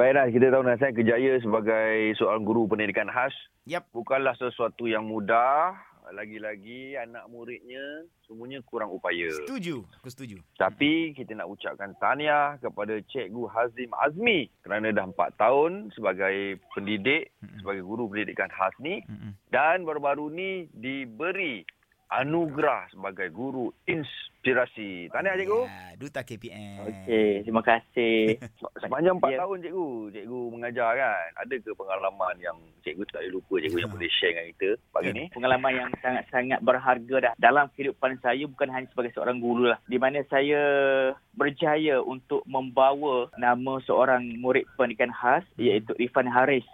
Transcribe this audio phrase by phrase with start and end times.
[0.00, 3.36] Baiklah, kita tahu Nasihat Kejaya sebagai seorang guru pendidikan khas
[3.68, 3.84] Yap.
[3.92, 5.76] bukanlah sesuatu yang mudah.
[6.16, 9.28] Lagi-lagi anak muridnya semuanya kurang upaya.
[9.28, 9.84] Setuju.
[10.00, 10.40] Aku setuju.
[10.56, 17.36] Tapi kita nak ucapkan tahniah kepada Cikgu Hazim Azmi kerana dah 4 tahun sebagai pendidik,
[17.60, 19.04] sebagai guru pendidikan khas ni
[19.52, 21.60] dan baru-baru ni diberi
[22.10, 25.06] anugerah sebagai guru inspirasi.
[25.08, 25.60] Tahniah Cikgu.
[25.62, 26.82] Ya, Duta KPM.
[26.82, 28.34] Okey, terima kasih.
[28.82, 29.38] Sepanjang 4 Ya.
[29.40, 31.28] tahun cikgu, cikgu mengajar kan.
[31.38, 33.94] Ada ke pengalaman yang cikgu tak boleh lupa cikgu yang Ya.
[33.94, 35.14] boleh share dengan kita pagi Ya.
[35.14, 35.24] ni?
[35.30, 39.78] Pengalaman yang sangat-sangat berharga dah dalam kehidupan saya bukan hanya sebagai seorang guru lah.
[39.86, 40.60] Di mana saya
[41.32, 46.66] berjaya untuk membawa nama seorang murid pendidikan khas iaitu Irfan Haris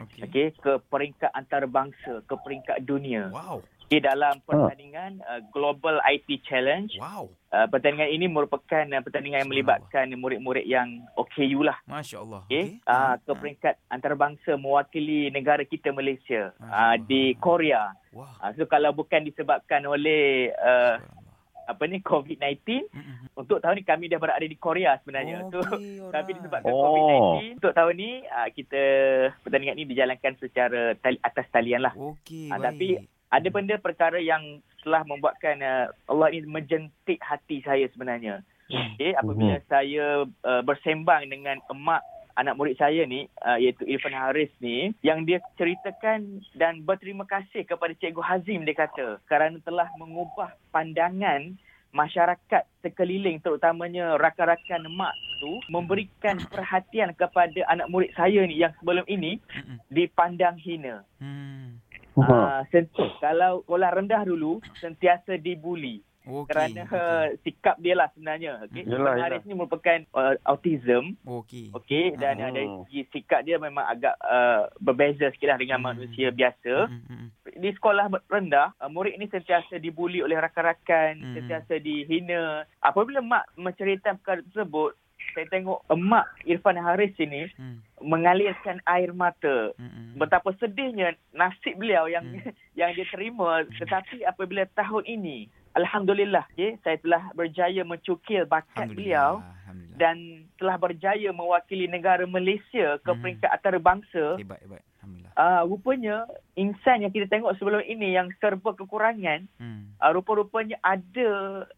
[0.00, 0.20] Okey.
[0.24, 3.30] okey ke peringkat antarabangsa, ke peringkat dunia.
[3.30, 3.62] Wow.
[3.90, 6.94] Di dalam pertandingan uh, Global IT Challenge.
[7.02, 7.34] Wow.
[7.50, 11.74] Uh, pertandingan ini merupakan uh, pertandingan yang melibatkan murid-murid yang OKU lah.
[11.90, 12.46] Masya Allah.
[12.46, 17.02] Okey, ah ke peringkat antarabangsa mewakili negara kita Malaysia ah Allah.
[17.02, 17.90] di Korea.
[18.14, 18.38] Wah.
[18.38, 21.02] Ah so kalau bukan disebabkan oleh uh,
[21.66, 23.16] apa ni COVID-19, Mm-mm.
[23.38, 25.50] untuk tahun ni kami dah berada di Korea sebenarnya.
[25.50, 26.34] So Okey, tapi alright.
[26.38, 26.78] disebabkan Oh.
[26.86, 28.82] COVID-19, untuk tahun ni ah, kita
[29.42, 31.94] pertandingan ini dijalankan secara tali, atas talian lah.
[31.98, 32.06] Ah,
[32.54, 32.62] baik.
[32.62, 32.88] tapi
[33.30, 38.42] Ada benda perkara yang telah membuatkan uh, Allah ini menjentik hati saya sebenarnya.
[38.70, 39.66] Okay, apabila Mhm.
[39.66, 40.06] saya
[40.46, 42.02] uh, bersembang dengan emak
[42.38, 47.66] anak murid saya ni uh, iaitu Irfan Haris ni yang dia ceritakan dan berterima kasih
[47.66, 51.58] kepada Cikgu Hazim dia kata kerana telah mengubah pandangan
[51.90, 55.10] masyarakat sekeliling terutamanya rakan-rakan emak
[55.42, 59.76] tu memberikan perhatian kepada anak murid saya ni yang sebelum ini Mm-mm.
[59.90, 61.02] dipandang hina.
[61.18, 61.49] Hmm.
[62.16, 66.46] Ah, sen- kalau sekolah rendah dulu sentiasa dibuli Okey.
[66.46, 67.00] kerana okey.
[67.00, 68.60] uh, sikap dia lah sebenarnya.
[68.66, 68.84] Okey.
[68.84, 71.72] Yelah, Irfan Haris ni merupakan uh, autism, Okey.
[71.72, 72.44] okey dan Hmm.
[72.44, 75.88] uh, dari segi sikap dia memang agak uh, berbeza sikit lah dengan Hmm.
[75.90, 76.86] manusia biasa.
[76.86, 77.28] Mm-mm, mm-mm.
[77.50, 81.34] Di sekolah rendah, uh, murid ni sentiasa dibuli oleh rakan-rakan, Hmm.
[81.34, 82.68] sentiasa dihina.
[82.78, 84.92] Apabila mak menceritakan perkara tersebut,
[85.30, 87.78] saya tengok emak Irfan Haris ini Mm.
[88.02, 90.16] mengalirkan air mata Mm-mm.
[90.16, 92.50] betapa sedihnya nasib beliau yang Hmm.
[92.78, 99.38] yang dia terima tetapi apabila tahun ini alhamdulillah okay, saya telah berjaya mencukil bakat beliau
[99.96, 100.16] dan
[100.56, 103.20] telah berjaya mewakili negara Malaysia ke Hmm.
[103.20, 104.82] peringkat antarabangsa hebat hebat.
[105.38, 106.26] Uh, rupanya
[106.58, 109.94] insan yang kita tengok sebelum ini yang serba kekurangan Hmm.
[110.02, 111.30] uh, rupa-rupanya ada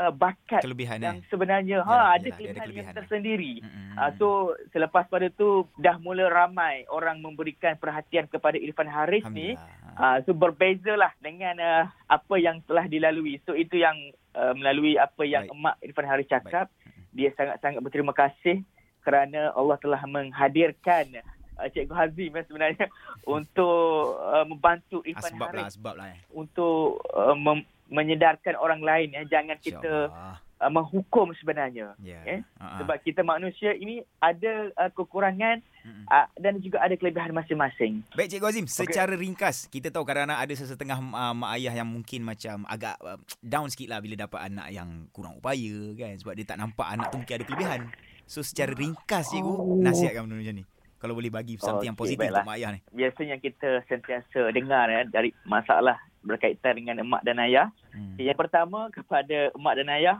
[0.00, 1.28] uh, bakat Kelebihan yang eh.
[1.28, 2.98] sebenarnya Yalah, ha yalah, ada dia ada kelebihan, kelebihan yang dia.
[2.98, 3.92] tersendiri Mm-mm.
[3.94, 4.26] Uh, so
[4.74, 9.54] selepas pada tu dah mula ramai orang memberikan perhatian kepada Irfan Haris ni.
[9.54, 9.94] Alhamdulillah.
[9.94, 13.38] Uh, so berbezalah dengan uh, apa yang telah dilalui.
[13.46, 13.94] So itu yang
[14.34, 15.54] uh, melalui apa yang Baik.
[15.54, 16.66] emak Irfan Haris cakap.
[17.14, 18.66] Dia sangat-sangat berterima kasih
[19.06, 21.22] kerana Allah telah menghadirkan
[21.56, 22.86] uh, Cikgu Hazim eh, sebenarnya
[23.28, 23.78] untuk
[24.16, 26.18] uh, membantu Irfan Asbab lah, Haris asbab lah eh.
[26.30, 32.20] untuk uh, mem- menyedarkan orang lain ya jangan kita uh, menghukum sebenarnya Ya.
[32.24, 32.78] eh, Ah, ah.
[32.80, 35.60] sebab kita manusia ini ada uh, kekurangan
[36.08, 38.00] uh, dan juga ada kelebihan masing-masing.
[38.14, 42.24] Baik Cikgu Azim, secara ringkas kita tahu kadang-kadang ada sesetengah uh, mak ayah yang mungkin
[42.24, 46.46] macam agak uh, down sikit lah bila dapat anak yang kurang upaya kan sebab dia
[46.46, 47.80] tak nampak anak tu mungkin ada kelebihan.
[48.24, 49.76] So secara ringkas Cikgu, Oh.
[49.76, 50.64] nasihatkan benda macam ni.
[51.04, 52.40] Kalau boleh bagi something yang Okey, positif baiklah.
[52.40, 52.80] untuk mak ayah ni.
[52.96, 57.68] Biasanya kita sentiasa dengar ya, dari masalah berkaitan dengan emak dan ayah.
[57.92, 58.16] Hmm.
[58.16, 60.16] Yang pertama kepada emak dan ayah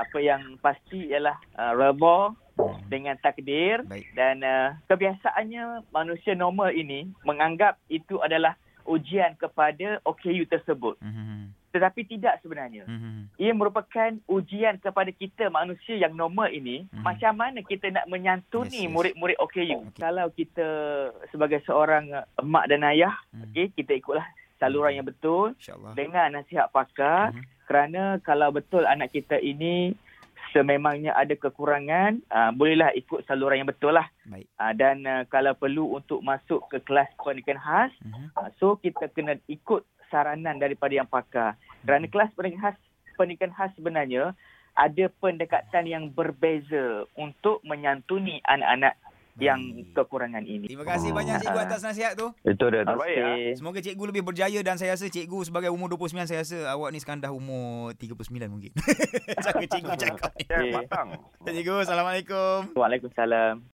[0.00, 2.76] apa yang pasti ialah uh, redha Hmm.
[2.92, 4.12] dengan takdir Baik.
[4.12, 8.52] dan uh, kebiasaannya manusia normal ini menganggap itu adalah
[8.90, 10.98] ujian kepada OKU tersebut.
[10.98, 11.54] Hmm.
[11.70, 12.82] Tetapi tidak sebenarnya.
[12.84, 13.30] Hmm.
[13.38, 17.00] ia merupakan ujian kepada kita manusia yang normal ini Mhm.
[17.00, 18.92] macam mana kita nak menyantuni Yes, yes.
[18.92, 19.78] murid-murid OKU.
[19.86, 19.96] Okey.
[19.96, 20.68] Kalau kita
[21.30, 23.46] sebagai seorang uh, emak dan ayah, Hmm.
[23.46, 24.26] okey, kita ikutlah
[24.58, 25.54] saluran yang betul
[25.94, 27.42] dengan nasihat pakar Mhm.
[27.64, 29.94] kerana kalau betul anak kita ini
[30.50, 34.06] sememangnya ada kekurangan, uh, bolehlah ikut saluran yang betul lah.
[34.26, 34.46] Baik.
[34.58, 38.30] Uh, dan uh, kalau perlu untuk masuk ke kelas pendidikan khas, Hmm.
[38.38, 41.54] uh, so kita kena ikut saranan daripada yang pakar.
[41.86, 42.78] Kerana kelas pendidikan khas
[43.14, 44.32] pendidikan khas sebenarnya
[44.78, 48.96] ada pendekatan yang berbeza untuk menyantuni anak-anak
[49.40, 49.60] yang
[49.96, 50.68] kekurangan ini.
[50.68, 52.28] Terima kasih banyak Cikgu atas nasihat tu.
[52.44, 53.26] Itu dia terbaik ya.
[53.32, 53.44] Okey.
[53.56, 57.00] Semoga cikgu lebih berjaya dan saya rasa cikgu sebagai umur 29 saya rasa awak ni
[57.00, 58.70] sekarang dah umur 39 mungkin.
[59.44, 60.44] Cara cikgu cakap ni.
[60.46, 60.72] Ya, Okey.
[60.76, 61.08] matang.
[61.48, 62.58] Cikgu, Assalamualaikum.
[62.76, 63.64] Waalaikumsalam.